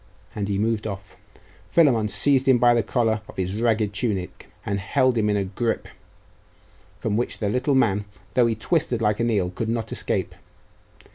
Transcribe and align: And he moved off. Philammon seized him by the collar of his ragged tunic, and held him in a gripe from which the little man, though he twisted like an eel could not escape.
And 0.33 0.47
he 0.47 0.57
moved 0.57 0.87
off. 0.87 1.15
Philammon 1.69 2.07
seized 2.07 2.47
him 2.47 2.57
by 2.57 2.73
the 2.73 2.81
collar 2.81 3.21
of 3.29 3.37
his 3.37 3.53
ragged 3.61 3.93
tunic, 3.93 4.47
and 4.65 4.79
held 4.79 5.15
him 5.15 5.29
in 5.29 5.37
a 5.37 5.43
gripe 5.43 5.87
from 6.97 7.17
which 7.17 7.37
the 7.37 7.49
little 7.49 7.75
man, 7.75 8.05
though 8.33 8.47
he 8.47 8.55
twisted 8.55 8.99
like 8.99 9.19
an 9.19 9.29
eel 9.29 9.51
could 9.51 9.69
not 9.69 9.91
escape. 9.91 10.33